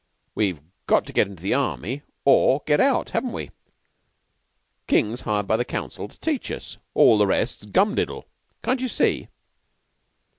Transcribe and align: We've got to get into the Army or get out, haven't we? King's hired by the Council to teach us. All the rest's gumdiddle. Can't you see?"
We've 0.33 0.59
got 0.87 1.05
to 1.05 1.13
get 1.13 1.27
into 1.27 1.43
the 1.43 1.53
Army 1.53 2.01
or 2.25 2.63
get 2.65 2.79
out, 2.79 3.11
haven't 3.11 3.33
we? 3.33 3.51
King's 4.87 5.21
hired 5.21 5.45
by 5.45 5.57
the 5.57 5.63
Council 5.63 6.07
to 6.07 6.19
teach 6.19 6.49
us. 6.49 6.77
All 6.95 7.19
the 7.19 7.27
rest's 7.27 7.67
gumdiddle. 7.67 8.23
Can't 8.63 8.81
you 8.81 8.87
see?" 8.87 9.27